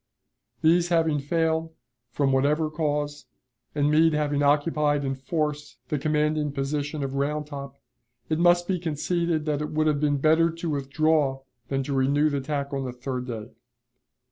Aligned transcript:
These 0.63 0.89
having 0.89 1.19
failed, 1.19 1.75
from 2.09 2.31
whatever 2.31 2.71
cause, 2.71 3.27
and 3.75 3.91
Meade 3.91 4.13
having 4.15 4.41
occupied 4.41 5.05
in 5.05 5.13
force 5.13 5.77
the 5.89 5.99
commanding 5.99 6.51
position 6.53 7.03
of 7.03 7.13
Round 7.13 7.45
Top, 7.45 7.75
it 8.27 8.39
must 8.39 8.67
be 8.67 8.79
conceded 8.79 9.45
that 9.45 9.61
it 9.61 9.69
would 9.69 9.85
have 9.85 9.99
been 9.99 10.17
better 10.17 10.49
to 10.49 10.69
withdraw 10.71 11.41
than 11.67 11.83
to 11.83 11.93
renew 11.93 12.31
the 12.31 12.37
attack 12.37 12.73
on 12.73 12.83
the 12.85 12.91
third 12.93 13.27
day. 13.27 13.51